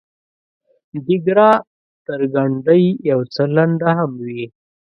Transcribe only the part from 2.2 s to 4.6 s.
ګنډۍ یو څه لنډه هم وي.